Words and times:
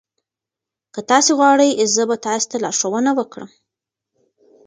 که 0.93 1.01
تاسي 1.09 1.31
وغواړئ 1.33 1.69
زه 1.95 2.03
به 2.09 2.15
تاسي 2.25 2.45
ته 2.51 2.57
لارښوونه 2.63 3.11
وکړم. 3.15 3.49